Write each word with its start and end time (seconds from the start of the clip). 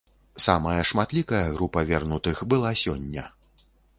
Самая 0.45 0.81
шматлікая 0.91 1.43
група 1.59 1.83
вернутых 1.91 2.41
была 2.53 2.71
сёння. 2.87 3.29